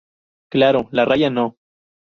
[0.49, 1.57] claro, la raya,¿ no?